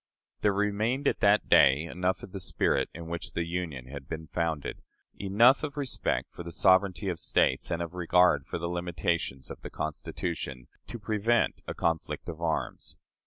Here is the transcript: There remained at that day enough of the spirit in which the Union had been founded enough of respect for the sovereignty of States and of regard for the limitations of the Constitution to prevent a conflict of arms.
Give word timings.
There 0.39 0.51
remained 0.51 1.07
at 1.07 1.19
that 1.19 1.47
day 1.47 1.83
enough 1.83 2.23
of 2.23 2.31
the 2.31 2.39
spirit 2.39 2.89
in 2.91 3.05
which 3.05 3.33
the 3.33 3.45
Union 3.45 3.85
had 3.85 4.07
been 4.07 4.25
founded 4.25 4.81
enough 5.19 5.61
of 5.61 5.77
respect 5.77 6.31
for 6.31 6.41
the 6.41 6.51
sovereignty 6.51 7.07
of 7.07 7.19
States 7.19 7.69
and 7.69 7.83
of 7.83 7.93
regard 7.93 8.47
for 8.47 8.57
the 8.57 8.65
limitations 8.67 9.51
of 9.51 9.61
the 9.61 9.69
Constitution 9.69 10.67
to 10.87 10.97
prevent 10.97 11.61
a 11.67 11.75
conflict 11.75 12.27
of 12.29 12.41
arms. 12.41 12.97